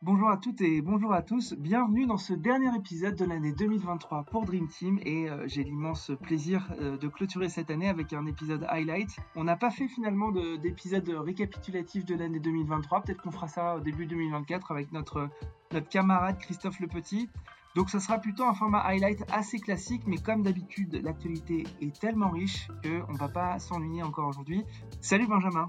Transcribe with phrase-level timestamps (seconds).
[0.00, 1.54] Bonjour à toutes et bonjour à tous.
[1.54, 6.12] Bienvenue dans ce dernier épisode de l'année 2023 pour Dream Team et euh, j'ai l'immense
[6.22, 9.16] plaisir euh, de clôturer cette année avec un épisode highlight.
[9.34, 13.02] On n'a pas fait finalement d'épisode récapitulatif de l'année 2023.
[13.02, 15.30] Peut-être qu'on fera ça au début 2024 avec notre,
[15.72, 17.28] notre camarade Christophe Le Petit.
[17.74, 22.30] Donc ça sera plutôt un format highlight assez classique, mais comme d'habitude, l'actualité est tellement
[22.30, 24.64] riche qu'on ne va pas s'ennuyer encore aujourd'hui.
[25.00, 25.68] Salut Benjamin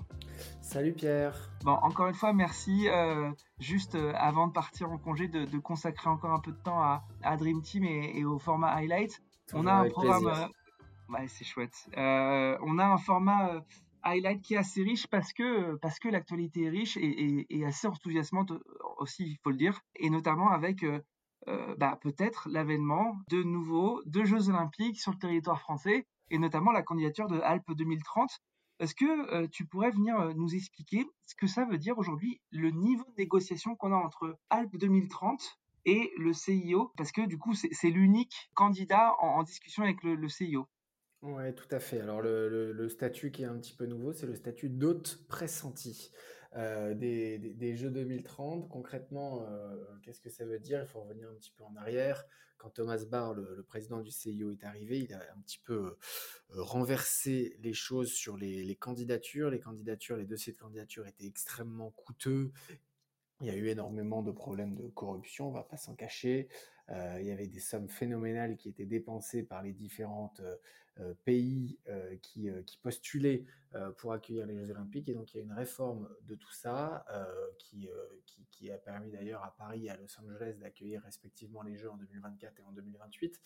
[0.62, 1.50] Salut Pierre.
[1.64, 2.88] Bon, encore une fois, merci.
[2.88, 6.82] Euh, juste euh, avant de partir en congé, de, consacrer encore un peu de temps
[6.82, 9.22] à, Dream Team et, au format highlight.
[9.54, 10.28] on a un programme.
[10.28, 11.90] Euh, ouais, c'est chouette.
[11.96, 13.62] on a un format
[14.04, 17.88] highlight qui est assez riche parce que parce que l'actualité est riche et, et, assez
[17.88, 18.54] enthousiasmante
[18.98, 20.86] aussi, il faut le dire, et notamment avec
[21.78, 26.84] bah, peut-être l'avènement de nouveaux deux Jeux Olympiques sur le territoire français et notamment la
[26.84, 28.40] candidature de Alpes 2030
[28.80, 32.40] est-ce que euh, tu pourrais venir euh, nous expliquer ce que ça veut dire aujourd'hui
[32.52, 37.38] le niveau de négociation qu'on a entre Alpes 2030 et le CIO Parce que du
[37.38, 40.68] coup, c'est l'unique candidat en, discussion avec le, CIO.
[41.22, 42.00] Oui, tout à fait.
[42.00, 46.12] Alors le, statut qui est un petit peu nouveau, c'est le statut d'hôte pressenti
[46.56, 48.70] euh, des, Jeux 2030.
[48.70, 49.46] Concrètement,
[50.04, 50.82] qu'est-ce que ça veut dire?
[50.82, 52.26] Il faut revenir un petit peu en arrière.
[52.58, 55.96] Quand Thomas Barr, le, président du CIO, est arrivé, il a un petit peu
[56.50, 59.50] renversé les choses sur les, candidatures.
[59.50, 62.52] Les candidatures, les dossiers de candidature étaient extrêmement coûteux
[63.42, 66.50] il y a eu énormément de problèmes de corruption, on va pas s'en cacher.
[66.90, 70.58] Euh, il y avait des sommes phénoménales qui étaient dépensées par les différents euh, euh,
[71.26, 71.80] pays
[72.22, 73.46] qui, qui, postulaient
[73.98, 75.10] pour accueillir les Jeux Olympiques.
[75.10, 77.06] Et donc il y a une réforme de tout ça
[77.58, 77.90] qui,
[78.26, 81.90] qui, qui, a permis d'ailleurs à Paris et à Los Angeles d'accueillir respectivement les Jeux
[81.90, 83.40] en 2024 et en 2028.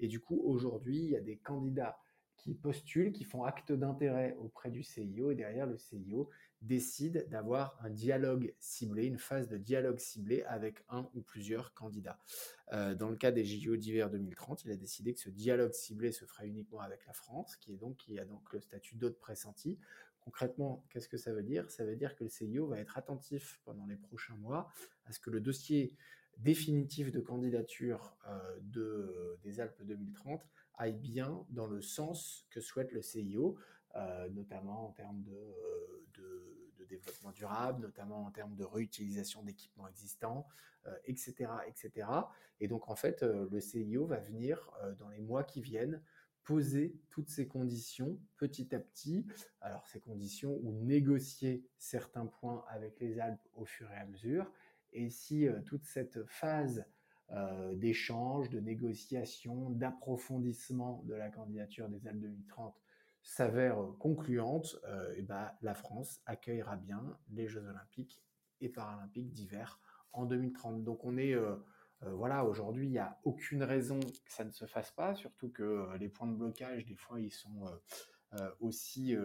[0.00, 1.98] Et du coup, aujourd'hui, il y a des candidats
[2.36, 6.30] qui postulent, qui font acte d'intérêt auprès du CIO, et derrière le CIO
[6.62, 12.18] décide d'avoir un dialogue ciblé, une phase de dialogue ciblé avec un ou plusieurs candidats.
[12.72, 16.12] Euh, dans le cas des JO d'hiver 2030, il a décidé que ce dialogue ciblé
[16.12, 19.18] se ferait uniquement avec la France, qui est donc qui a donc le statut d'hôte
[19.18, 19.78] pressenti.
[20.20, 21.70] Concrètement, qu'est-ce que ça veut dire?
[21.70, 24.72] Ça veut dire que le CIO va être attentif pendant les prochains mois
[25.04, 25.94] à ce que le dossier
[26.38, 30.44] définitif de candidature euh, de, des Alpes 2030
[30.78, 33.56] aille bien dans le sens que souhaite le CIO,
[33.96, 39.88] euh, notamment en termes de, euh, de, développement durable, notamment en termes de réutilisation d'équipements
[39.88, 40.46] existants,
[41.04, 42.08] etc., etc.
[42.60, 44.70] Et donc en fait, le CIO va venir
[45.00, 46.00] dans les mois qui viennent
[46.44, 49.26] poser toutes ces conditions petit à petit.
[49.60, 54.48] Alors ces conditions ou négocier certains points avec les Alpes au fur et à mesure
[54.96, 56.84] et si euh, toute cette phase
[57.30, 62.74] euh, d'échange, de négociation, d'approfondissement de la candidature des Alpes 2030
[63.26, 64.76] s'avère concluante,
[65.16, 68.22] et ben, la France accueillera bien les Jeux olympiques
[68.60, 69.80] et paralympiques d'hiver
[70.12, 70.84] en 2030.
[70.84, 71.34] Donc on est
[72.02, 75.88] voilà, aujourd'hui, il n'y a aucune raison que ça ne se fasse pas, surtout que
[75.98, 77.64] les points de blocage, des fois, ils sont
[78.60, 79.16] aussi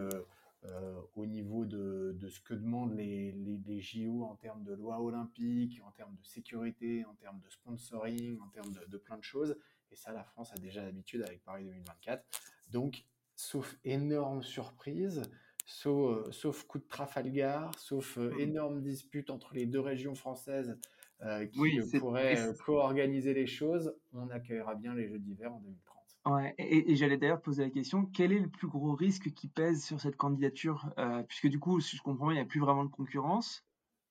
[1.15, 5.81] au niveau de, ce que demandent les, les, les, JO en termes de loi olympique,
[5.85, 9.57] en termes de sécurité, en termes de sponsoring, en termes de, de plein de choses.
[9.91, 12.23] Et ça, la France a déjà l'habitude avec Paris 2024.
[12.69, 13.05] Donc,
[13.41, 15.23] sauf énorme surprise,
[15.65, 20.77] sauf, euh, sauf coup de Trafalgar, sauf euh, énorme dispute entre les deux régions françaises
[21.21, 26.01] euh, qui pourraient co-organiser les choses, on accueillera bien les Jeux d'hiver en 2030.
[26.25, 29.83] Ouais, et, j'allais d'ailleurs poser la question, quel est le plus gros risque qui pèse
[29.83, 32.59] sur cette candidature euh, Puisque du coup, si je comprends bien, il n'y a plus
[32.59, 33.65] vraiment de concurrence.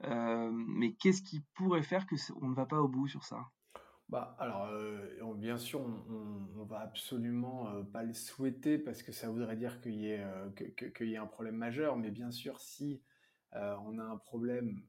[0.05, 3.49] Euh, mais qu'est-ce qui pourrait faire que on ne va pas au bout sur ça?
[4.11, 9.29] Bah, alors, euh, bien sûr, on, on, va absolument pas le souhaiter parce que ça
[9.31, 10.25] voudrait dire qu'il y, ait,
[10.95, 11.97] qu'il y un problème majeur.
[11.97, 13.03] Mais bien sûr, si
[13.53, 14.83] on a un problème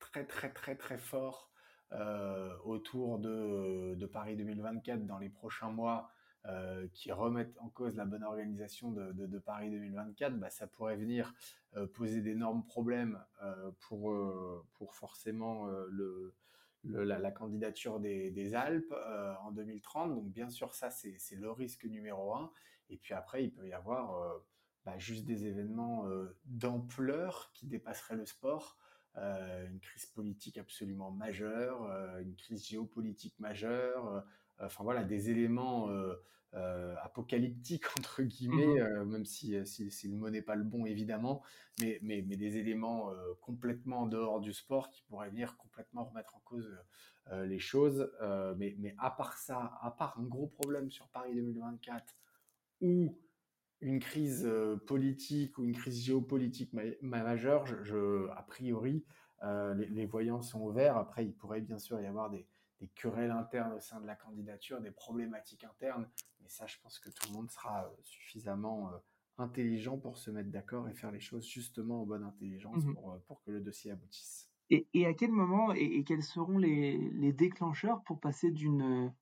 [0.00, 1.50] très, très, très, très fort
[2.64, 6.10] autour de, de Paris 2024 dans les prochains mois,
[6.46, 10.96] euh, qui remettent en cause la bonne organisation de, de, Paris 2024, bah, ça pourrait
[10.96, 11.34] venir
[11.76, 14.14] euh, poser d'énormes problèmes euh, pour,
[14.74, 16.34] pour forcément le,
[16.84, 18.94] la, candidature des, Alpes
[19.42, 20.14] en 2030.
[20.14, 22.50] Donc bien sûr, ça, c'est le risque numéro un.
[22.90, 24.40] Et puis après, il peut y avoir
[24.84, 26.04] bah, juste des événements
[26.44, 28.78] d'ampleur qui dépasseraient le sport.
[29.16, 34.24] Euh, une crise politique absolument majeure, euh, une crise géopolitique majeure,
[34.60, 36.14] enfin voilà, des éléments euh,
[36.54, 38.78] euh, apocalyptiques entre guillemets, mhm.
[38.78, 41.42] euh, même si, si, si, le mot n'est pas le bon évidemment,
[41.80, 46.36] mais, mais, mais des éléments complètement en dehors du sport qui pourraient venir complètement remettre
[46.36, 46.68] en cause
[47.30, 48.10] les choses.
[48.56, 52.16] mais, mais à part ça, à part un gros problème sur Paris 2024
[52.80, 53.18] ou
[53.80, 54.50] une crise
[54.86, 56.72] politique ou une crise géopolitique
[57.02, 59.04] majeure, je, je, a priori,
[59.42, 60.96] les, voyants sont ouverts.
[60.96, 62.46] Après, il pourrait bien sûr y avoir des,
[62.80, 66.08] des, querelles internes au sein de la candidature, des problématiques internes.
[66.40, 68.90] Mais ça, je pense que tout le monde sera suffisamment
[69.38, 73.20] intelligent pour se mettre d'accord et faire les choses justement en bonne intelligence mmh pour,
[73.26, 74.50] pour que le dossier aboutisse.
[74.70, 79.12] Et, et à quel moment et, quels seront les, les, déclencheurs pour passer d'une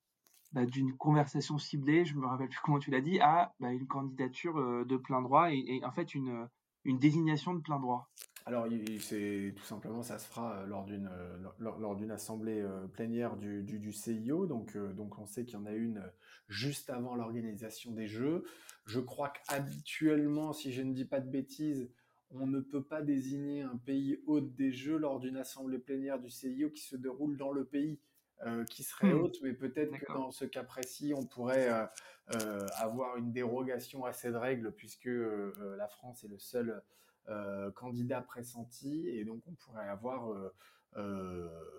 [0.53, 3.87] bah, d'une conversation ciblée, je me rappelle plus comment tu l'as dit, à bah, une
[3.87, 6.49] candidature de plein droit et, en fait une,
[6.85, 8.09] une désignation de plein droit?
[8.47, 8.67] Alors,
[9.01, 11.11] c'est tout simplement, ça se fera lors d'une
[11.59, 14.47] lors, d'une assemblée plénière du, du, du CIO.
[14.47, 16.01] Donc, donc, on sait qu'il y en a une
[16.49, 18.45] juste avant l'organisation des Jeux.
[18.85, 21.91] Je crois qu'habituellement, si je ne dis pas de bêtises,
[22.31, 26.31] on ne peut pas désigner un pays hôte des Jeux lors d'une assemblée plénière du
[26.31, 28.01] CIO qui se déroule dans le pays
[28.45, 29.21] euh, qui serait mmh.
[29.21, 31.87] hôte, mais peut-être que dans ce cas précis, on pourrait euh,
[32.35, 36.83] euh, avoir une dérogation à cette règle puisque la France est le seul
[37.75, 40.33] candidat pressenti et donc on pourrait avoir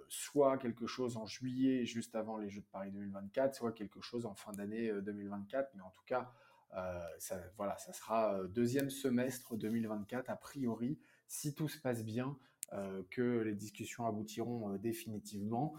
[0.09, 4.25] soit quelque chose en juillet juste avant les Jeux de Paris 2024, soit quelque chose
[4.25, 6.31] en fin d'année 2024, mais en tout cas
[6.75, 6.99] euh,
[7.55, 12.37] voilà, ça sera euh, deuxième semestre 2024 a priori, si tout se passe bien,
[12.73, 15.75] euh, que les discussions aboutiront définitivement,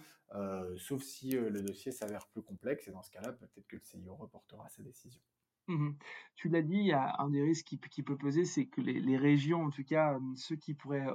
[0.76, 2.86] sauf si le dossier s'avère plus complexe.
[2.88, 5.22] Et dans ce cas-là, peut-être que le CIO reportera sa décision.
[5.68, 5.90] Mmh
[6.36, 9.82] tu l'as dit, un des risques qui, peut peser, c'est que les, régions, en tout
[9.82, 11.08] cas ceux qui pourraient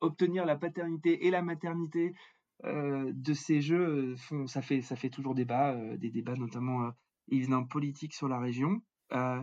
[0.00, 2.14] obtenir la paternité et la maternité
[2.62, 4.14] de ces jeux,
[4.46, 6.92] ça, fait, toujours débat, des débats notamment
[7.30, 8.80] évidemment politiques sur la région.
[9.12, 9.42] Euh,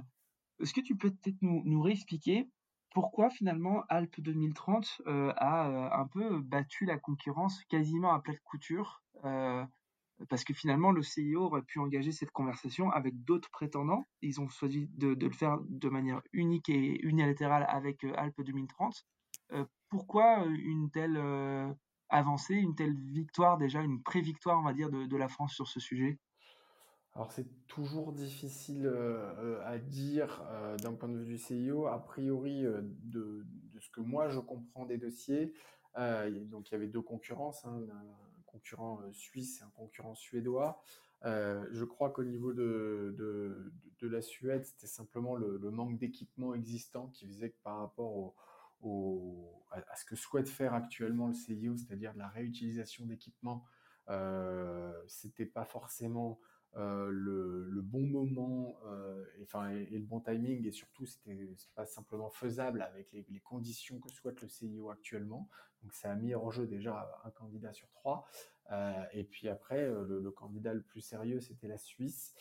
[0.62, 2.50] est-ce que tu peux peut-être nous, réexpliquer
[2.92, 8.34] pourquoi finalement Alpes 2030 euh, a euh, un peu battu la concurrence quasiment à plat
[8.34, 9.04] de couture
[10.30, 14.06] parce que finalement le CIO aurait pu engager cette conversation avec d'autres prétendants.
[14.22, 19.06] Ils ont choisi de, le faire de manière unique et unilatérale avec Alpes 2030.
[19.90, 21.18] pourquoi une telle
[22.10, 25.80] avancée, une telle victoire déjà, une pré-victoire on va dire de, la France sur ce
[25.80, 26.20] sujet?
[27.14, 31.88] Alors c'est toujours difficile euh, euh, à dire euh, d'un point de vue du CIO.
[31.88, 33.46] A priori, de,
[33.80, 35.54] ce que moi je comprends des dossiers,
[35.96, 37.80] donc il y avait deux concurrences, hein,
[38.56, 40.82] concurrent suisse et un concurrent suédois.
[41.24, 43.16] je crois qu'au niveau de,
[44.00, 48.34] de, la Suède, c'était simplement le, manque d'équipement existant qui faisait que par rapport
[49.72, 53.66] à, ce que souhaite faire actuellement le CIO, c'est-à-dire la réutilisation d'équipements,
[55.08, 56.40] c'était pas forcément
[56.78, 61.86] euh, le, bon moment euh, et, enfin, et, le bon timing et surtout c'était pas
[61.86, 65.48] simplement faisable avec les, conditions que souhaite le CIO actuellement.
[65.84, 68.28] Donc ça a mis en jeu déjà un candidat sur trois.
[68.72, 72.34] Euh, et puis après le, candidat le plus sérieux c'était la Suisse.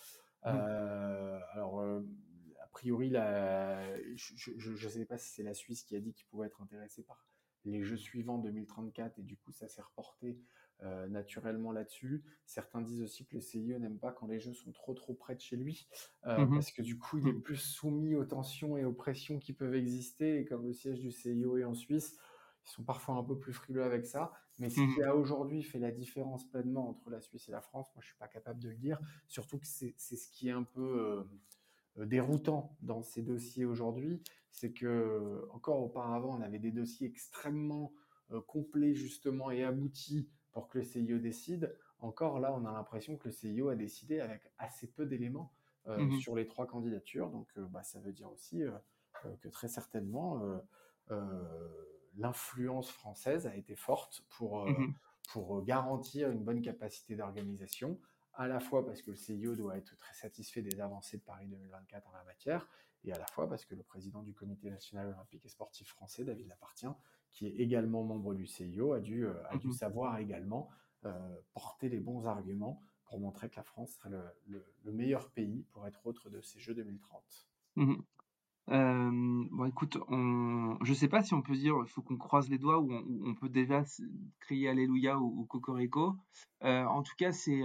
[0.45, 0.49] Mmh.
[0.49, 6.13] alors a priori la, je ne sais pas si c'est la Suisse qui a dit
[6.13, 7.25] qu'il pouvait être intéressé par
[7.65, 10.39] les jeux suivants 2034 et du coup ça s'est reporté
[10.83, 12.23] euh, naturellement là-dessus.
[12.47, 15.35] Certains disent aussi que le CIO n'aime pas quand les jeux sont trop trop près
[15.35, 15.87] de chez lui,
[16.27, 17.43] euh, mmh parce que du coup il est mmh.
[17.43, 20.41] plus soumis aux tensions et aux pressions qui peuvent exister.
[20.41, 22.19] Et comme le siège du CIO est en Suisse,
[22.67, 24.33] ils sont parfois un peu plus frileux avec ça.
[24.59, 27.63] Mais ce mmh qui a aujourd'hui fait la différence pleinement entre la Suisse et la
[27.63, 28.99] France, moi je suis pas capable de le dire.
[29.29, 31.25] Surtout que c'est ce qui est un peu
[31.97, 37.95] euh, déroutant dans ces dossiers aujourd'hui, c'est que encore auparavant on avait des dossiers extrêmement
[38.47, 41.77] complets justement et aboutis pour que le CIO décide.
[41.99, 45.53] Encore là, on a l'impression que le CIO a décidé avec assez peu d'éléments
[45.87, 47.29] euh, mmh sur les trois candidatures.
[47.29, 48.71] Donc, euh, bah, ça veut dire aussi euh,
[49.43, 50.41] que très certainement,
[52.17, 54.95] l'influence française a été forte pour, mmh
[55.33, 57.99] pour garantir une bonne capacité d'organisation,
[58.35, 61.47] à la fois parce que le CIO doit être très satisfait des avancées de Paris
[61.47, 62.69] 2024 en la matière,
[63.05, 66.25] et à la fois parce que le président du Comité national olympique et sportif français,
[66.25, 66.95] David Lapartien,
[67.35, 70.71] qui est également membre du CIO, a dû, euh, a dû mmh savoir également
[71.05, 74.11] euh, porter les bons arguments pour montrer que la France serait
[74.47, 77.49] le, meilleur pays pour être autre de ces Jeux 2030.
[77.77, 77.95] Mmh
[78.67, 80.79] bon, écoute, on...
[80.83, 82.93] je ne sais pas si on peut dire il faut qu'on croise les doigts ou
[82.93, 83.85] on, peut déjà
[84.41, 86.17] crier Alléluia ou, Cocorico.
[86.63, 87.63] Euh, en tout cas, c'est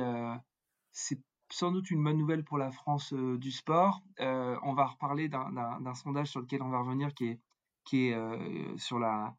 [0.91, 1.21] c'est
[1.51, 4.01] sans doute une bonne nouvelle pour la France du sport.
[4.19, 7.39] on va reparler d'un sondage sur lequel on va revenir qui est,
[7.85, 9.37] qui est sur la,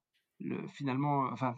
[0.69, 1.55] finalement, enfin,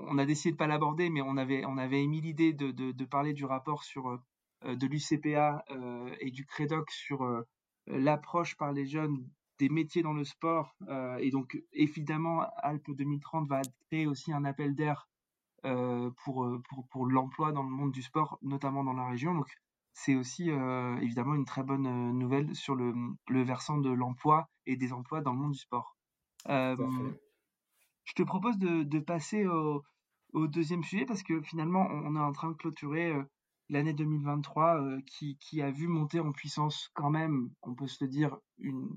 [0.00, 3.04] on a décidé de pas l'aborder, mais on avait, on avait émis l'idée de, de,
[3.04, 7.42] parler du rapport sur euh, de l'UCPA euh, et du CREDOC sur euh,
[7.86, 9.28] l'approche par les jeunes
[9.58, 10.76] des métiers dans le sport.
[11.18, 15.08] et donc, évidemment, Alpes 2030 va créer aussi un appel d'air
[15.62, 19.32] pour, pour, pour l'emploi dans le monde du sport, notamment dans la région.
[19.32, 19.48] Donc,
[19.94, 20.50] c'est aussi
[21.00, 22.92] évidemment une très bonne nouvelle sur le,
[23.28, 25.96] le versant de l'emploi et des emplois dans le monde du sport.
[28.06, 32.48] Je te propose de, passer au deuxième sujet parce que finalement, on, est en train
[32.48, 33.14] de clôturer
[33.68, 38.08] l'année 2023 qui, qui, a vu monter en puissance quand même, on peut se le
[38.08, 38.38] dire,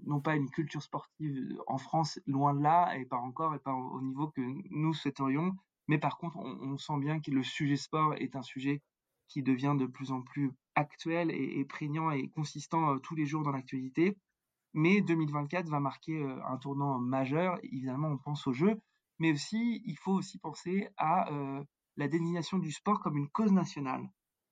[0.06, 3.74] non pas une culture sportive en France, loin de là, et pas encore, et pas
[3.74, 5.56] au niveau que nous souhaiterions,
[5.90, 8.84] mais par contre, on, sent bien que le sujet sport est un sujet
[9.28, 13.52] qui devient de plus en plus actuel et, prégnant et consistant tous les jours dans
[13.52, 14.16] l'actualité.
[14.74, 17.58] Mais 2024 va marquer un tournant majeur.
[17.64, 18.80] Évidemment, on pense aux Jeux,
[19.20, 21.30] mais aussi, il faut aussi penser à
[21.98, 24.08] la désignation du sport comme une cause nationale.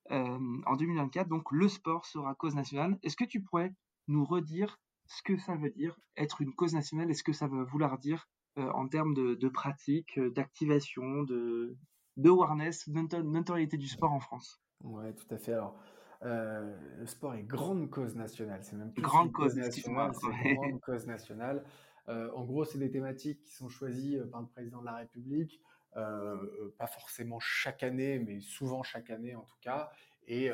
[0.09, 2.97] en 2024, donc le sport sera cause nationale.
[3.03, 3.73] Est-ce que tu pourrais
[4.07, 7.09] nous redire ce que ça veut dire être une cause nationale?
[7.09, 11.77] Et ce que ça veut vouloir dire en termes de, pratique, d'activation, de,
[12.17, 14.61] de awareness, notoriété du sport en France?
[14.83, 15.53] Oui, tout à fait.
[15.53, 15.77] Alors,
[16.21, 18.63] le sport est grande cause nationale.
[18.63, 21.63] C'est même plus grande cause, nationale, grande cause nationale.
[22.07, 25.61] En gros, c'est des thématiques qui sont choisies par le président de la République,
[25.93, 29.91] pas forcément chaque année, mais souvent chaque année en tout cas.
[30.27, 30.49] Et,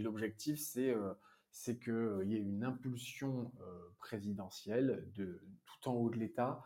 [0.00, 3.50] l'objectif, c'est qu'il y ait une impulsion
[3.98, 6.62] présidentielle de tout en haut de l'État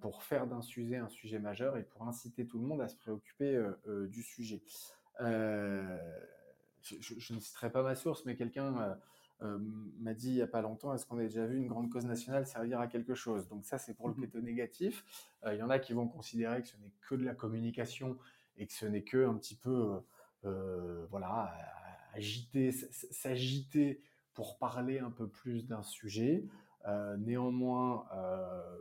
[0.00, 2.96] pour faire d'un sujet un sujet majeur et pour inciter tout le monde à se
[2.96, 3.62] préoccuper
[4.08, 4.62] du sujet
[6.82, 8.98] je, ne citerai pas ma source, mais quelqu'un
[9.42, 9.58] euh, euh,
[10.00, 12.04] m'a dit il n'y a pas longtemps, est-ce qu'on a déjà vu une grande cause
[12.04, 13.48] nationale servir à quelque chose?
[13.48, 15.04] Donc ça, c'est pour le mmh côté négatif.
[15.44, 18.16] Euh, il y en a qui vont considérer que ce n'est que de la communication
[18.56, 20.00] et que ce n'est que un petit peu,
[21.10, 21.54] voilà,
[22.14, 24.02] agiter, s'agiter
[24.34, 26.44] pour parler un peu plus d'un sujet.
[27.18, 28.06] Néanmoins,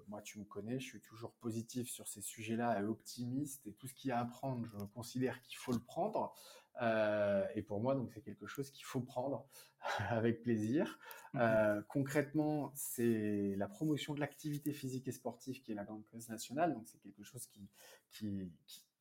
[0.08, 3.66] moi tu me connais, je suis toujours positif sur ces sujets-là et optimiste.
[3.68, 6.34] Et tout ce qu'il y a à prendre, je considère qu'il faut le prendre.
[6.82, 9.46] Euh, et pour moi, donc c'est quelque chose qu'il faut prendre
[10.10, 11.00] avec plaisir.
[11.34, 16.06] Mmh euh, concrètement, c'est la promotion de l'activité physique et sportive qui est la grande
[16.08, 16.74] cause nationale.
[16.74, 17.68] Donc c'est quelque chose qui,
[18.10, 18.52] qui,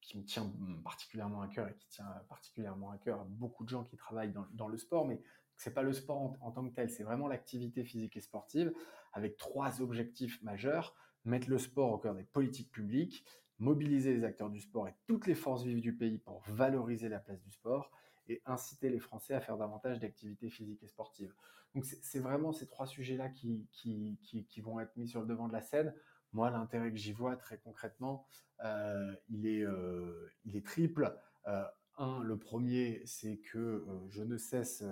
[0.03, 0.53] qui, me tient
[0.85, 4.33] particulièrement à cœur et qui tient particulièrement à cœur à beaucoup de gens qui travaillent
[4.33, 5.23] dans, dans le sport, mais
[5.59, 8.73] c'est pas le sport en, tant que tel, c'est vraiment l'activité physique et sportive
[9.13, 13.25] avec trois objectifs majeurs mettre le sport au cœur des politiques publiques,
[13.59, 17.19] mobiliser les acteurs du sport et toutes les forces vives du pays pour valoriser la
[17.19, 17.91] place du sport
[18.29, 21.35] et inciter les Français à faire davantage d'activités physiques et sportives.
[21.75, 25.49] Donc c'est vraiment ces trois sujets-là qui, qui, qui, vont être mis sur le devant
[25.49, 25.95] de la scène.
[26.33, 28.27] Moi, l'intérêt que j'y vois très concrètement,
[28.65, 31.15] euh, il, est, euh, il est triple.
[31.47, 31.65] Euh,
[31.97, 34.85] un, le premier, c'est que je ne cesse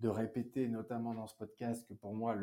[0.00, 2.36] de répéter, notamment dans ce podcast, que pour moi,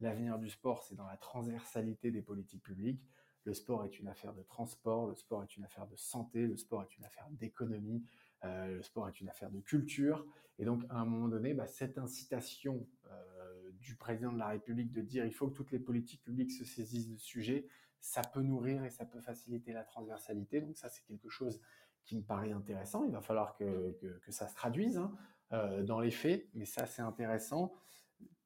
[0.00, 3.02] l'avenir du sport, c'est dans la transversalité des politiques publiques.
[3.44, 6.56] Le sport est une affaire de transport, le sport est une affaire de santé, le
[6.56, 8.04] sport est une affaire d'économie,
[8.44, 10.24] euh, le sport est une affaire de culture.
[10.58, 14.92] Et donc, à un moment donné, bah, cette incitation euh, du président de la République
[14.92, 17.66] de dire il faut que toutes les politiques publiques se saisissent du sujet,
[18.00, 20.60] ça peut nourrir et ça peut faciliter la transversalité.
[20.60, 21.60] Donc ça, c'est quelque chose
[22.04, 23.04] qui me paraît intéressant.
[23.04, 23.96] Il va falloir que,
[24.28, 25.12] ça se traduise hein,
[25.52, 27.72] euh, dans les faits, mais ça, c'est intéressant.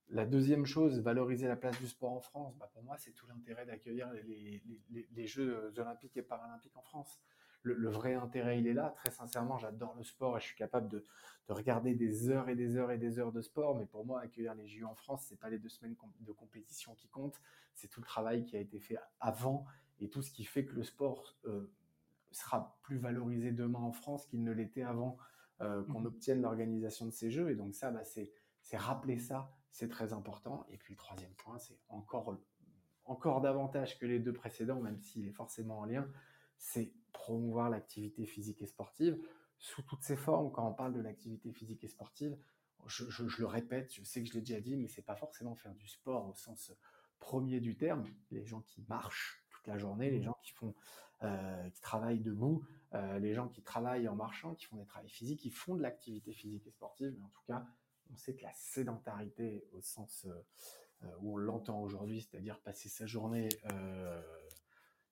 [0.09, 3.27] La deuxième chose, valoriser la place du sport en France, bah pour moi, c'est tout
[3.27, 7.21] l'intérêt d'accueillir les, Jeux olympiques et paralympiques en France.
[7.63, 8.95] Le, vrai intérêt, il est là.
[8.97, 11.05] Très sincèrement, j'adore le sport et je suis capable de,
[11.49, 13.77] regarder des heures et des heures et des heures de sport.
[13.77, 16.95] Mais pour moi, accueillir les Jeux en France, c'est pas les deux semaines de compétition
[16.95, 17.41] qui comptent,
[17.75, 19.65] c'est tout le travail qui a été fait avant
[19.99, 21.73] et tout ce qui fait que le sport euh,
[22.31, 25.17] sera plus valorisé demain en France qu'il ne l'était avant
[25.61, 26.07] euh, qu'on mmh.
[26.07, 27.51] obtienne l'organisation de ces Jeux.
[27.51, 30.65] Et donc ça, bah, c'est rappeler ça c'est très important.
[30.71, 32.35] Et puis le troisième point, c'est encore,
[33.05, 36.09] encore davantage que les deux précédents, même s'il est forcément en lien,
[36.57, 39.19] c'est promouvoir l'activité physique et sportive
[39.59, 40.51] sous toutes ses formes.
[40.51, 42.39] Quand on parle de l'activité physique et sportive,
[42.87, 43.05] je,
[43.39, 45.89] le répète, je sais que je l'ai déjà dit, mais c'est pas forcément faire du
[45.89, 46.73] sport au sens
[47.19, 48.05] premier du terme.
[48.31, 50.25] Les gens qui marchent toute la journée, les mmh.
[50.25, 50.75] gens qui font,
[51.23, 55.09] euh, qui travaillent debout, euh, les gens qui travaillent en marchant, qui font des travaux
[55.09, 57.67] physiques, qui font de l'activité physique et sportive, mais en tout cas
[58.13, 63.07] on sait que la sédentarité, au sens euh, où on l'entend aujourd'hui, c'est-à-dire passer sa
[63.07, 63.49] journée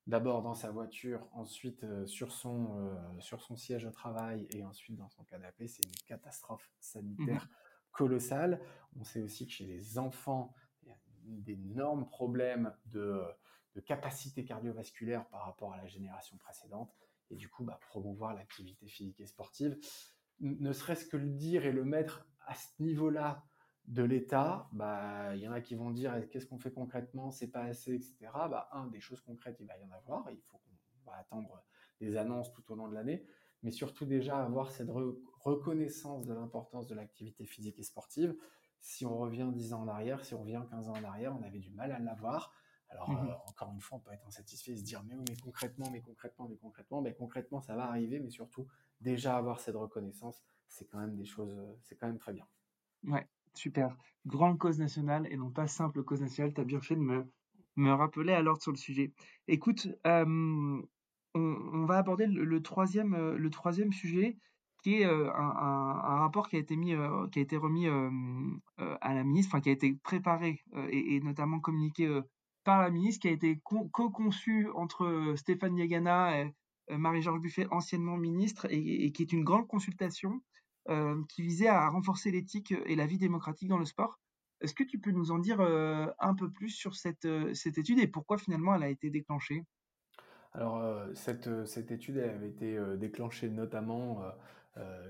[0.07, 5.09] d'abord dans sa voiture, ensuite sur, son, sur son siège au travail et ensuite dans
[5.09, 8.61] son canapé, c'est une catastrophe sanitaire mmh colossale.
[8.99, 12.75] On sait aussi que chez les enfants, il y a d'énormes problèmes
[13.75, 16.95] de, capacité cardiovasculaire par rapport à la génération précédente.
[17.31, 19.77] Et du coup, bah, promouvoir l'activité physique et sportive,
[20.41, 23.45] ne serait-ce que le dire et le mettre à ce niveau-là
[23.87, 27.51] de l'État, bah, il y en a qui vont dire qu'est-ce qu'on fait concrètement, c'est
[27.51, 28.17] pas assez, etc.
[28.33, 30.31] Bah, un, des choses concrètes, il va y en avoir.
[30.31, 30.61] Il faut
[31.13, 31.63] attendre
[32.01, 33.25] des annonces tout au long de l'année,
[33.63, 34.91] mais surtout déjà avoir cette
[35.41, 38.35] reconnaissance de l'importance de l'activité physique et sportive.
[38.81, 41.43] Si on revient 10 ans en arrière, si on revient 15 ans en arrière, on
[41.43, 42.53] avait du mal à l'avoir.
[42.95, 45.37] Alors, mmh encore une fois, on peut être insatisfait et se dire, mais oui, mais
[45.43, 48.67] concrètement, mais concrètement, mais concrètement, mais concrètement, ça va arriver, mais surtout,
[49.01, 52.47] déjà avoir cette reconnaissance, c'est quand même des choses, c'est quand même très bien.
[53.05, 53.97] Ouais, super.
[54.27, 56.55] Grande cause nationale et non pas simple cause nationale.
[56.55, 57.31] Tu as bien fait de me,
[57.77, 59.13] me rappeler à l'ordre sur le sujet.
[59.49, 60.83] Écoute, on,
[61.87, 64.39] va aborder le, troisième, le troisième sujet
[64.83, 66.95] qui est un, un, rapport qui a été mis,
[67.33, 70.61] qui a été remis à la ministre, enfin qui a été préparé
[70.91, 72.21] et, notamment communiqué
[72.65, 76.55] par la ministre, qui a été co-conçu entre Stéphane Yagana et
[76.89, 80.43] Marie-Georges Buffet, anciennement ministre, et, qui est une grande consultation
[81.29, 84.19] qui visait à renforcer l'éthique et la vie démocratique dans le sport.
[84.61, 88.39] Est-ce que tu peux nous en dire un peu plus sur cette, étude et pourquoi
[88.39, 89.65] finalement elle a été déclenchée?
[90.53, 90.83] Alors,
[91.15, 94.23] cette, étude avait été déclenchée notamment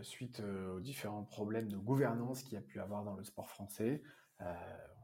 [0.02, 0.42] suite
[0.75, 4.02] aux différents problèmes de gouvernance qu'il y a pu avoir dans le sport français.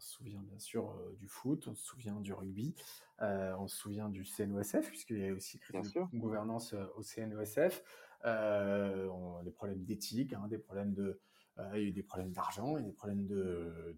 [0.01, 2.75] On se souvient bien sûr du foot, on se souvient du rugby,
[3.21, 5.61] on se souvient du CNOSF, puisqu'il y a aussi
[6.13, 7.85] une gouvernance au CNOSF,
[8.25, 11.21] des problèmes d'éthique, hein, des problèmes de,
[11.75, 13.95] il y a eu des problèmes d'argent, il y a des problèmes de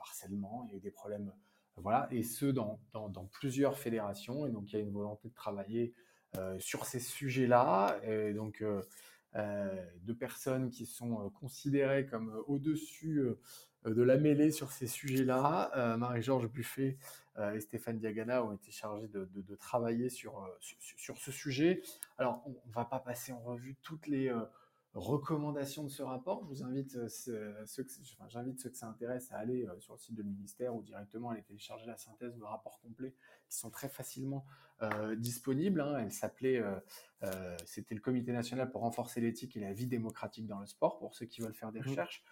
[0.00, 1.32] harcèlement, il y a eu des problèmes,
[1.76, 5.34] voilà, et ce dans, dans, plusieurs fédérations, et donc il y a une volonté de
[5.34, 5.94] travailler
[6.36, 8.82] euh, sur ces sujets-là, et donc euh,
[9.36, 13.22] euh, de personnes qui sont considérées comme au-dessus
[13.84, 15.96] de la mêlée sur ces sujets-là.
[15.98, 16.96] Marie-Georges Buffet
[17.54, 21.82] et Stéphane Diagana ont été chargés de, de, travailler sur, sur, sur, ce sujet.
[22.18, 24.32] Alors, on ne va pas passer en revue toutes les
[24.94, 26.42] recommandations de ce rapport.
[26.44, 27.08] Je vous invite, euh,
[27.66, 27.86] ceux,
[28.28, 31.30] j'invite ceux que ça intéresse à aller euh, sur le site du ministère ou directement
[31.30, 33.12] aller télécharger la synthèse le rapport complet
[33.48, 34.46] qui sont très facilement
[34.82, 35.80] euh, disponibles.
[35.80, 35.98] Hein.
[35.98, 36.62] Elle s'appelait,
[37.64, 41.14] c'était le Comité national pour renforcer l'éthique et la vie démocratique dans le sport pour
[41.14, 41.88] ceux qui veulent faire des mmh.
[41.88, 42.24] recherches.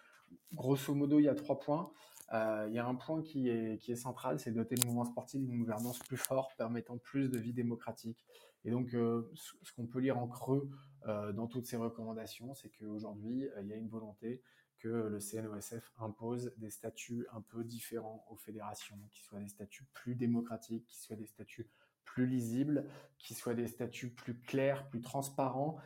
[0.53, 1.91] Grosso modo, il y a trois points.
[2.31, 5.41] il y a un point qui est, qui est central, c'est doter le mouvement sportif
[5.41, 8.25] d'une gouvernance plus forte permettant plus de vie démocratique.
[8.65, 10.69] Et donc, ce qu'on peut lire en creux
[11.07, 14.41] euh, dans toutes ces recommandations, c'est qu'aujourd'hui, euh, il y a une volonté
[14.79, 19.85] que le CNOSF impose des statuts un peu différents aux fédérations, qui soient des statuts
[19.93, 21.69] plus démocratiques, qui soient des statuts
[22.05, 22.85] plus lisibles,
[23.17, 25.77] qui soient des statuts plus clairs, plus transparents,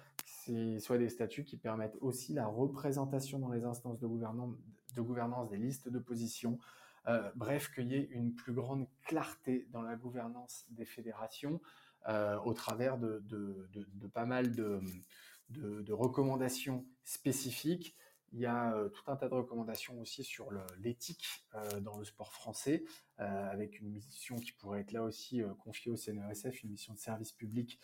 [0.46, 4.56] qui soient des statuts qui permettent aussi la représentation dans les instances de gouvernance,
[4.96, 6.58] de des listes d'opposition.
[7.08, 11.62] Euh, bref, qu'il y ait une plus grande clarté dans la gouvernance des fédérations,
[12.10, 13.24] euh, au travers de,
[14.14, 14.82] pas mal de,
[15.92, 17.96] recommandations spécifiques.
[18.34, 22.06] Il y a euh, tout un tas de recommandations aussi sur l'éthique euh, dans le
[22.06, 22.84] sport français,
[23.18, 27.32] avec une mission qui pourrait être là aussi confiée au CNRSF, une mission de service
[27.32, 27.80] public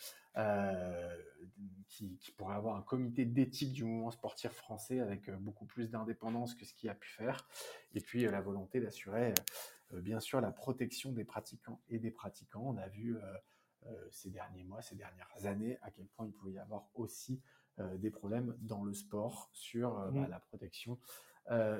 [1.88, 6.53] qui, qui, pourrait avoir un comité d'éthique du mouvement sportif français avec beaucoup plus d'indépendance
[6.53, 7.47] que ce qu'il a pu faire,
[7.95, 9.34] et puis la volonté d'assurer
[9.91, 12.62] bien sûr la protection des pratiquants et des pratiquants.
[12.63, 13.17] On a vu
[13.88, 17.34] euh, ces derniers mois, ces dernières années, à quel point il pouvait y avoir aussi
[17.34, 20.29] euh, des problèmes dans le sport sur euh, bah, mmh.
[20.29, 20.99] la protection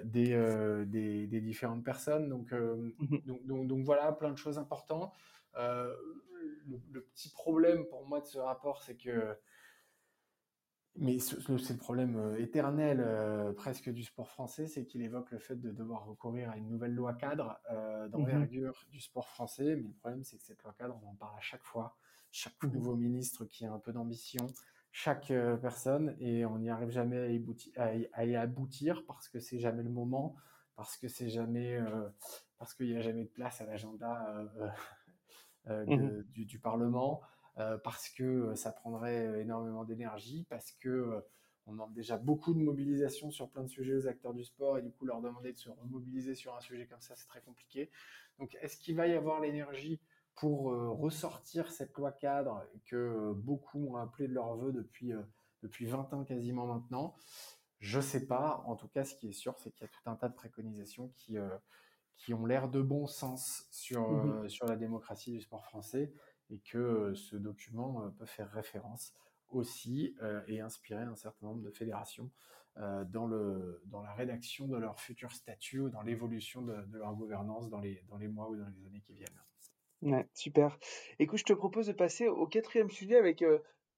[0.04, 2.28] des, des, différentes personnes.
[2.28, 5.14] Mmh donc, donc, donc, voilà, plein de choses importantes.
[5.56, 9.38] Le, petit problème pour moi de ce rapport, c'est que
[10.96, 13.04] mais c'est le problème éternel
[13.56, 16.94] presque du sport français, c'est qu'il évoque le fait de devoir recourir à une nouvelle
[16.94, 19.78] loi cadre mmh d'envergure du sport français.
[19.78, 21.96] Mais le problème, c'est que cette loi cadre, on en parle à chaque fois.
[22.32, 24.48] Chaque nouveau ministre qui a un peu d'ambition,
[24.96, 27.74] chaque personne, et on n'y arrive jamais à y, aboutir,
[28.14, 30.36] à y, aboutir parce que c'est jamais le moment,
[30.76, 31.78] parce que c'est jamais,
[32.58, 34.46] parce qu'il n'y a jamais de place à l'agenda
[35.68, 37.22] mmh du, du, Parlement.
[37.60, 41.24] Euh, parce que euh, ça prendrait euh, énormément d'énergie, parce que
[41.68, 44.82] on demande déjà beaucoup de mobilisation sur plein de sujets aux acteurs du sport et
[44.82, 47.92] du coup leur demander de se remobiliser sur un sujet comme ça, c'est très compliqué.
[48.40, 50.02] Donc est-ce qu'il va y avoir l'énergie
[50.36, 50.64] pour
[51.00, 55.12] ressortir cette loi cadre que beaucoup ont appelé de leur vœu depuis,
[55.62, 57.16] depuis 20 ans quasiment maintenant
[57.80, 58.64] Je sais pas.
[58.66, 60.36] En tout cas, ce qui est sûr, c'est qu'il y a tout un tas de
[60.36, 61.38] préconisations qui,
[62.18, 66.14] qui ont l'air de bon sens sur, mmh sur la démocratie du sport français
[66.50, 69.14] et que ce document peut faire référence
[69.50, 70.16] aussi
[70.48, 72.30] et inspirer un certain nombre de fédérations
[72.78, 77.70] dans, le, dans la rédaction de leur futur statut ou dans l'évolution de, leur gouvernance
[77.70, 79.42] dans les, dans les mois ou dans les années qui viennent.
[80.34, 80.78] Super.
[81.20, 83.44] Écoute, je te propose de passer au quatrième sujet avec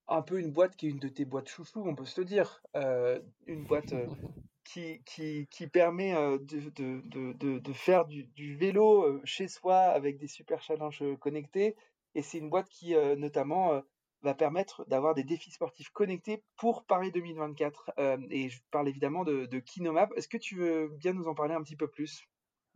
[0.07, 2.25] un peu une boîte qui est une de tes boîtes chouchou, on peut se le
[2.25, 2.61] dire.
[3.47, 3.93] une boîte
[4.63, 11.75] qui, permet de, faire du, vélo chez soi avec des super challenges connectés
[12.13, 13.81] et c'est une boîte qui, notamment,
[14.25, 17.91] va permettre d'avoir des défis sportifs connectés pour Paris 2024.
[17.99, 20.11] Euh, et je parle évidemment de, de Kinomap.
[20.17, 22.25] Est-ce que tu veux bien nous en parler un petit peu plus?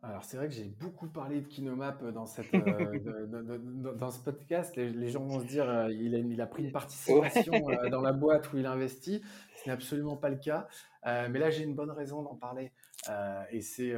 [0.02, 3.00] Alors c'est vrai que j'ai beaucoup parlé de Kinomap dans, cette, euh,
[3.98, 4.76] dans, ce podcast.
[4.78, 8.02] Les, gens vont se dire euh, il, a, il, a, pris une participation euh, dans
[8.02, 9.22] la boîte où il investit.
[9.58, 10.68] Ce n'est absolument pas le cas.
[11.06, 12.72] mais là j'ai une bonne raison d'en parler.
[13.52, 13.94] et c'est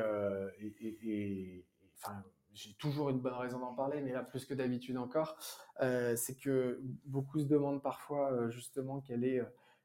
[0.59, 1.65] et,
[1.97, 5.37] enfin j'ai toujours une bonne raison d'en parler, mais là plus que d'habitude encore.
[5.79, 9.39] c'est que beaucoup se demandent parfois justement quel est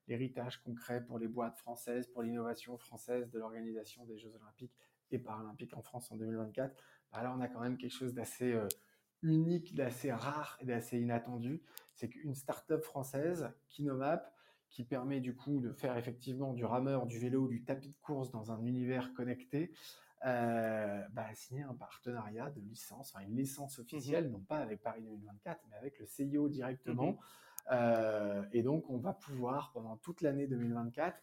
[0.09, 4.73] l'héritage concret pour les boîtes françaises, pour l'innovation française de l'organisation des Jeux Olympiques
[5.11, 6.75] et paralympiques en France en 2024,
[7.13, 8.69] bah là on a quand même quelque chose d'assez euh,
[9.23, 11.63] unique, d'assez rare et d'assez inattendu.
[11.95, 14.33] C'est qu'une start-up française, Kinomap,
[14.71, 18.31] qui permet du coup de faire effectivement du rameur, du vélo, du tapis de course
[18.31, 19.73] dans un univers connecté,
[20.25, 24.59] euh, bah, a signé un partenariat de licence, enfin une licence officielle, mmh non pas
[24.59, 27.13] avec Paris 2024, mais avec le CIO directement.
[27.13, 27.19] Mmh
[27.73, 31.21] euh, et donc on va pouvoir pendant toute l'année 2024 euh,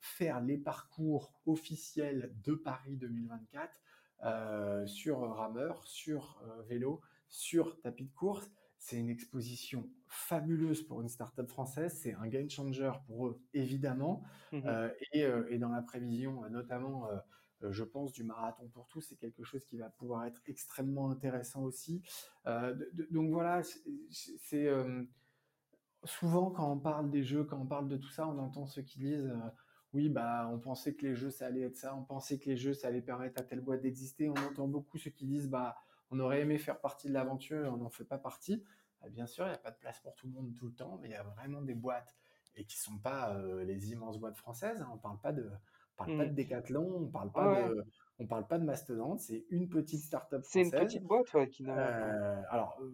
[0.00, 3.80] faire les parcours officiels de Paris 2024
[4.24, 8.50] euh, sur rameur, sur euh, vélo, sur tapis de course.
[8.78, 11.98] C'est une exposition fabuleuse pour une startup française.
[12.00, 14.22] C'est un game changer pour eux, évidemment.
[14.52, 17.08] Mmh et, dans la prévision, notamment,
[17.62, 21.62] je pense, du marathon pour tous, c'est quelque chose qui va pouvoir être extrêmement intéressant
[21.62, 22.02] aussi.
[23.10, 23.62] donc voilà,
[24.10, 24.70] c'est
[26.04, 28.82] souvent, quand on parle des jeux, quand on parle de tout ça, on entend ceux
[28.82, 29.50] qui disent euh,
[29.92, 32.56] oui, bah, on pensait que les jeux, ça allait être ça, on pensait que les
[32.56, 34.28] jeux, ça allait permettre à telle boîte d'exister.
[34.28, 35.76] On entend beaucoup ceux qui disent bah,
[36.10, 38.62] on aurait aimé faire partie de l'aventure et on n'en fait pas partie.
[39.00, 40.74] Bah, bien sûr, il n'y a pas de place pour tout le monde tout le
[40.74, 42.16] temps, mais il y a vraiment des boîtes
[42.54, 44.80] et qui sont pas euh, les immenses boîtes françaises.
[44.80, 44.90] Hein.
[44.92, 45.50] On parle pas de,
[45.96, 46.34] parle pas de mmh.
[46.34, 47.84] Décathlon, on parle pas de,
[48.18, 51.64] on parle pas de mastodonte, c'est une petite startup C'est une petite boîte ouais, qui
[51.64, 51.76] n'a.
[51.76, 52.90] Euh, alors, euh,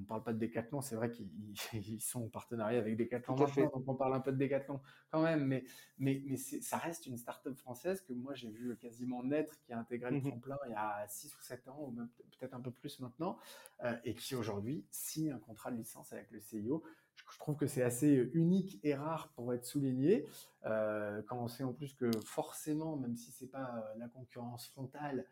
[0.00, 1.28] on parle pas de Decathlon, c'est vrai qu'ils
[2.00, 5.44] sont en partenariat avec Decathlon maintenant, donc on parle un peu de Decathlon quand même,
[5.44, 5.64] mais,
[5.98, 9.78] mais, mais ça reste une startup française que moi j'ai vu quasiment naître, qui a
[9.78, 12.60] intégré le mmh tremplin il y a 6 ou 7 ans, ou même peut-être un
[12.60, 13.38] peu plus maintenant,
[13.82, 16.84] euh, et qui aujourd'hui signe un contrat de licence avec le CIO
[17.32, 20.26] je trouve que c'est assez unique et rare pour être souligné.
[20.66, 24.68] Euh, quand on sait en plus que forcément, même si c'est pas euh, la concurrence
[24.68, 25.26] frontale,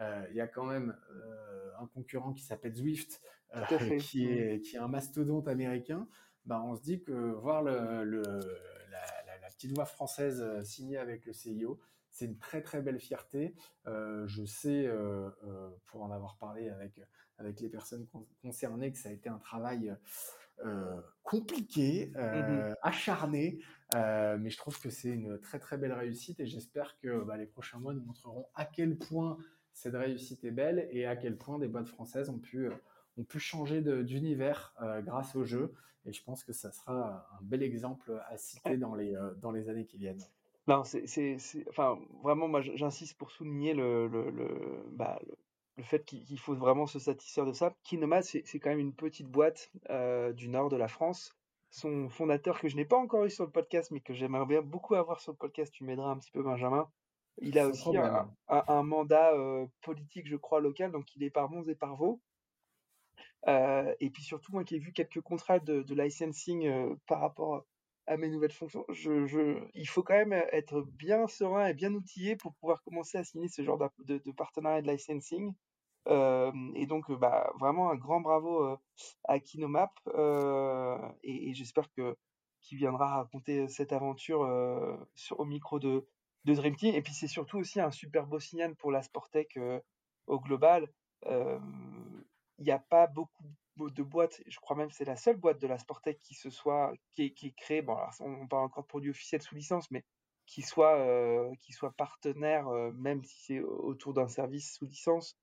[0.00, 0.94] euh, il y a quand même
[1.80, 3.22] un concurrent qui s'appelle Zwift,
[4.00, 6.06] qui, est, qui est un mastodonte américain.
[6.44, 11.80] Bah, on se dit que voir le, la, petite voix française signée avec le CIO,
[12.10, 13.54] c'est une très très belle fierté.
[13.86, 14.90] je sais,
[15.86, 17.00] pour en avoir parlé avec,
[17.38, 18.06] avec les personnes
[18.42, 19.94] concernées, que ça a été un travail euh,
[21.26, 23.58] compliqué, mmh euh, acharné,
[23.94, 27.36] euh, mais je trouve que c'est une très très belle réussite et j'espère que bah,
[27.36, 29.36] les prochains mois nous montreront à quel point
[29.72, 32.70] cette réussite est belle et à quel point des boîtes françaises ont pu,
[33.18, 34.72] ont pu changer d'univers
[35.04, 35.74] grâce au jeu.
[36.06, 39.68] Et je pense que ça sera un bel exemple à citer dans les, dans les
[39.68, 40.22] années qui viennent.
[40.68, 41.36] Non, c'est,
[41.68, 44.48] enfin, vraiment, moi, j'insiste pour souligner le, le, le,
[44.92, 45.34] bah, le
[45.84, 47.74] fait qu'il faut vraiment se satisfaire de ça.
[47.82, 51.36] Kinoma, c'est quand même une petite boîte euh, du nord de la France.
[51.70, 54.62] Son fondateur, que je n'ai pas encore eu sur le podcast, mais que j'aimerais bien
[54.62, 56.88] beaucoup avoir sur le podcast, tu m'aideras un petit peu, Benjamin.
[57.42, 57.90] Il a aussi
[58.48, 62.22] un, mandat euh, politique, je crois, local, donc il est par Mons et par Vaux.
[63.46, 67.66] Euh, et puis surtout, moi qui ai vu quelques contrats de, licensing par rapport
[68.06, 72.36] à mes nouvelles fonctions, je, il faut quand même être bien serein et bien outillé
[72.36, 75.52] pour pouvoir commencer à signer ce genre de, de partenariat de licensing
[76.08, 78.78] et donc, bah, vraiment un grand bravo
[79.24, 79.92] à Kinomap
[81.22, 82.16] et, j'espère que
[82.62, 84.40] qu'il viendra raconter cette aventure
[85.14, 86.06] sur, au micro de,
[86.44, 86.94] Dream Team.
[86.94, 89.58] Et puis c'est surtout aussi un super beau signal pour la Sportec
[90.26, 90.88] au global.
[91.24, 93.44] Il n'y a pas beaucoup
[93.76, 96.50] de boîtes, je crois même que c'est la seule boîte de la Sportec qui se
[96.50, 97.82] soit qui qui est créée.
[97.82, 100.04] Bon, alors, on parle encore de produits officiels sous licence, mais
[100.46, 101.04] qui soit
[101.60, 105.36] qui soit partenaire, même si c'est autour d'un service sous licence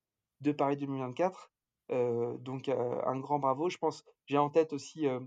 [0.44, 1.52] de Paris 2024.
[1.92, 3.70] Euh, donc un grand bravo.
[3.70, 5.20] Je pense, j'ai en tête aussi euh,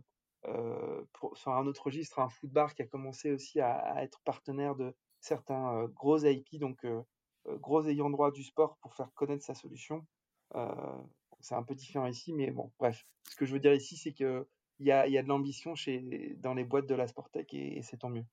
[0.46, 4.94] euh, sur un autre registre un footbar qui a commencé aussi à, être partenaire de
[5.20, 6.86] certains gros IP, donc
[7.46, 10.06] gros ayants droit du sport pour faire connaître sa solution.
[11.40, 13.04] c'est un peu différent ici, mais bon, bref.
[13.28, 14.46] Ce que je veux dire ici, c'est que
[14.78, 17.80] il y a, y a, de l'ambition chez dans les boîtes de la Sportec et,
[17.82, 18.26] c'est tant mieux.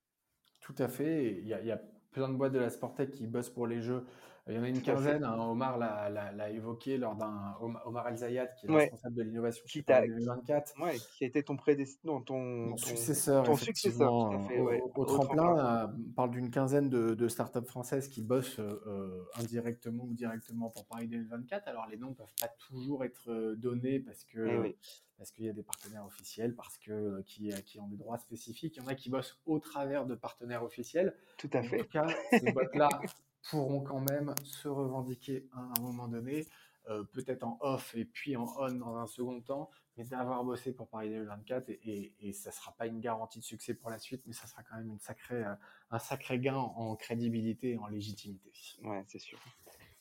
[0.60, 1.38] Tout à fait.
[1.40, 3.82] Il y a, y a plein de boîtes de la Sportec qui bossent pour les
[3.82, 4.06] jeux
[4.48, 8.48] il y en a une quinzaine, hein, Omar l'a évoqué lors d'un Omar El Zayat,
[8.48, 10.74] qui est responsable de l'innovation chez 2024.
[10.82, 13.44] Ouais, qui a été ton prédécesseur, ton, successeur.
[13.44, 19.24] Ton successeur, au, tremplin, on parle d'une quinzaine de, de, startups françaises qui bossent euh,
[19.40, 21.70] indirectement ou directement pour Paris 2024.
[21.70, 24.78] Alors les noms ne peuvent pas toujours être euh, donnés parce que eh
[25.18, 28.18] parce qu'il y a des partenaires officiels, parce que euh, qui, qui ont des droits
[28.18, 28.76] spécifiques.
[28.76, 31.16] Il y en a qui bossent au travers de partenaires officiels.
[31.38, 31.80] Tout à fait.
[31.80, 32.90] En tout cas, ces boîtes-là
[33.50, 36.46] pourront quand même se revendiquer à un moment donné,
[36.90, 40.74] euh, peut-être en off et puis en on dans un second temps, mais d'avoir bossé
[40.74, 44.00] pour Paris 2024 et, et, ça ne sera pas une garantie de succès pour la
[44.00, 45.56] suite, mais ça sera quand même une sacrée, euh,
[45.92, 48.52] un sacré gain en crédibilité et en légitimité.
[48.84, 49.40] Ouais, c'est sûr.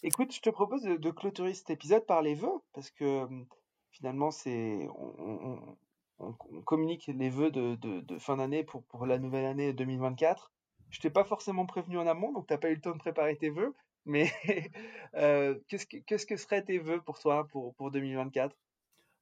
[0.02, 3.46] Écoute, je te propose de, clôturer cet épisode par les vœux, parce que hum,
[3.90, 5.76] finalement, c'est on,
[6.64, 10.52] communique les vœux de, de fin d'année pour, pour la nouvelle année 2024.
[10.92, 12.98] Je t'ai pas forcément prévenu en amont, donc tu n'as pas eu le temps de
[12.98, 13.74] préparer tes vœux.
[14.05, 14.31] Mais
[15.16, 18.55] euh, qu'est-ce, que, qu'est-ce que seraient tes vœux pour toi pour, pour 2024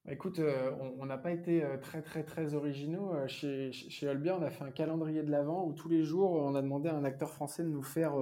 [0.04, 3.12] bah, Écoute, euh, on n'a pas été euh, très très très originaux.
[3.28, 6.56] Chez, chez Olbia, on a fait un calendrier de l'Avent où tous les jours, on
[6.56, 8.14] a demandé à un acteur français de nous faire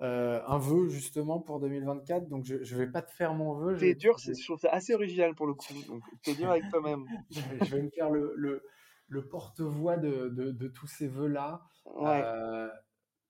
[0.00, 2.28] un vœu justement pour 2024.
[2.28, 3.76] Donc je ne vais pas te faire mon vœu.
[3.76, 5.74] C'est dur, je trouve ça assez original pour le coup.
[5.88, 7.06] Donc c'est dur avec toi-même.
[7.30, 8.62] je, vais, me faire le, le,
[9.08, 11.62] le porte-voix de, de, de, tous ces vœux-là.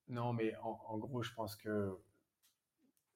[0.09, 1.97] non, mais en, en, gros, je pense que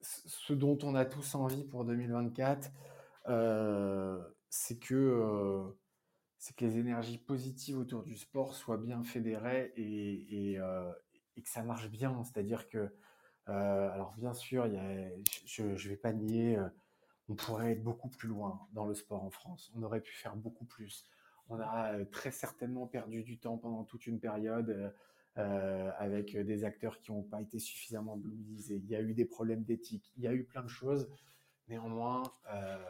[0.03, 2.71] ce dont on a tous envie pour 2024,
[3.29, 5.63] euh, c'est que, euh,
[6.37, 10.91] c'est que les énergies positives autour du sport soient bien fédérées et, euh,
[11.35, 12.23] et, que ça marche bien.
[12.23, 12.93] C'est-à-dire que,
[13.45, 15.09] alors bien sûr, y a,
[15.45, 16.59] je ne vais pas nier,
[17.29, 19.71] on pourrait être beaucoup plus loin dans le sport en France.
[19.75, 21.05] On aurait pu faire beaucoup plus.
[21.49, 24.93] On a très certainement perdu du temps pendant toute une période.
[25.39, 28.75] Euh, avec des acteurs qui n'ont pas été suffisamment mobilisés.
[28.75, 31.09] Il y a eu des problèmes d'éthique, il y a eu plein de choses.
[31.69, 32.21] Néanmoins,
[32.53, 32.85] euh,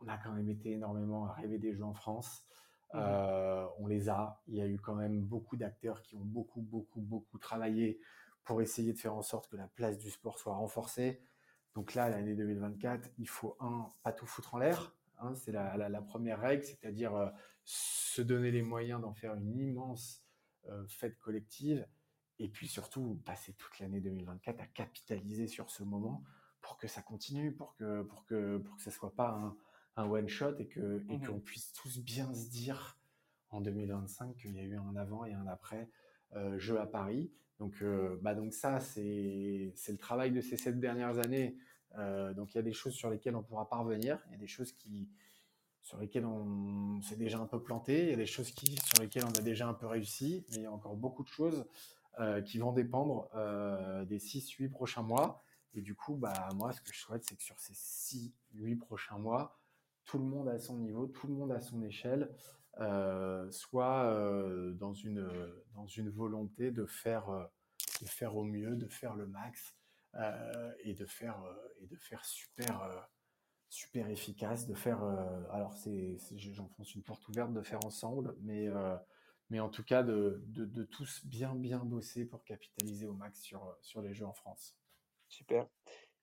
[0.00, 2.44] on a quand même été énormément à rêver des jeux en France.
[2.92, 2.98] Mmh.
[2.98, 4.42] Euh, on les a.
[4.48, 8.00] Il y a eu quand même beaucoup d'acteurs qui ont beaucoup, beaucoup, beaucoup travaillé
[8.42, 11.22] pour essayer de faire en sorte que la place du sport soit renforcée.
[11.76, 14.92] Donc là, l'année 2024, il faut un, pas tout foutre en l'air.
[15.20, 17.32] Hein, c'est la, la, première règle, c'est-à-dire
[17.64, 20.24] se donner les moyens d'en faire une immense
[20.68, 21.86] euh, fête collective,
[22.38, 26.24] et puis surtout passer toute l'année 2024 à capitaliser sur ce moment
[26.60, 29.56] pour que ça continue, pour que pour que pour que ça soit pas un,
[29.96, 32.98] un one shot et que et mmh qu'on puisse tous bien se dire
[33.50, 35.90] en 2025 qu'il y a eu un avant et un après
[36.34, 37.32] euh, jeu à Paris.
[37.58, 41.56] Donc euh, bah donc ça c'est c'est le travail de ces sept dernières années.
[41.98, 44.38] Euh, donc il y a des choses sur lesquelles on pourra parvenir, il y a
[44.38, 45.10] des choses qui
[45.82, 49.02] sur lesquelles on s'est déjà un peu planté, il y a des choses qui, sur
[49.02, 51.64] lesquelles on a déjà un peu réussi, mais il y a encore beaucoup de choses
[52.18, 55.42] euh, qui vont dépendre euh, des 6-8 prochains mois.
[55.74, 59.18] Et du coup, bah, moi, ce que je souhaite, c'est que sur ces 6-8 prochains
[59.18, 59.58] mois,
[60.04, 62.30] tout le monde à son niveau, tout le monde à son échelle,
[62.78, 64.12] euh, soit
[64.74, 65.28] dans, une,
[65.74, 67.48] dans une volonté de faire,
[68.02, 69.76] de faire au mieux, de faire le max
[70.84, 71.36] et, de faire,
[71.80, 73.08] et de faire super
[73.70, 75.02] super efficace de faire.
[75.02, 78.96] Euh, alors, c'est, j'enfonce une porte ouverte de faire ensemble, mais, euh,
[79.48, 83.74] mais en tout cas, de, de, tous bien, bien bosser pour capitaliser au max sur,
[83.80, 84.76] sur les jeux en France.
[85.28, 85.64] Super.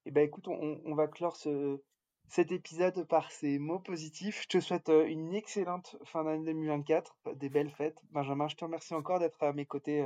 [0.05, 1.81] Et eh ben, écoute, on, on va clore ce,
[2.27, 4.43] cet épisode par ces mots positifs.
[4.43, 7.97] Je te souhaite euh, une excellente fin d'année 2024, des belles fêtes.
[8.12, 10.05] Benjamin, je te remercie encore d'être à mes côtés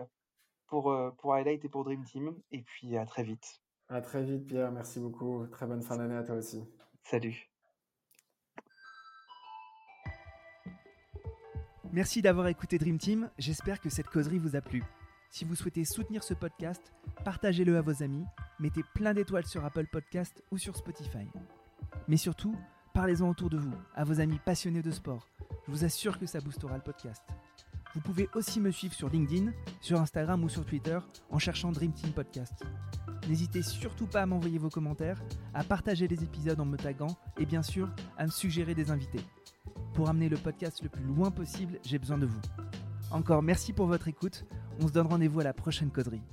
[0.68, 2.36] pour, pour Highlight et pour Dream Team.
[2.52, 3.62] Et puis à très vite.
[3.90, 4.72] À très vite, Pierre.
[4.72, 5.46] Merci beaucoup.
[5.48, 6.64] Très bonne fin d'année à toi aussi.
[7.04, 7.50] Salut.
[11.92, 14.82] Merci d'avoir écouté Dream Team, j'espère que cette causerie vous a plu.
[15.30, 16.94] Si vous souhaitez soutenir ce podcast,
[17.26, 18.26] partagez-le à vos amis,
[18.60, 21.28] mettez plein d'étoiles sur Apple Podcast ou sur Spotify.
[22.08, 22.56] Mais surtout,
[22.94, 25.28] parlez-en autour de vous, à vos amis passionnés de sport.
[25.68, 27.24] Je vous assure que ça boostera le podcast.
[27.94, 31.92] Vous pouvez aussi me suivre sur LinkedIn, sur Instagram ou sur Twitter en cherchant Dream
[31.92, 32.64] Team Podcast.
[33.28, 35.22] N'hésitez surtout pas à m'envoyer vos commentaires,
[35.54, 39.22] à partager les épisodes en me taguant et bien sûr à me suggérer des invités.
[39.94, 42.42] Pour amener le podcast le plus loin possible, j'ai besoin de vous.
[43.12, 44.46] Encore merci pour votre écoute,
[44.80, 46.24] on se donne rendez-vous à la prochaine causerie.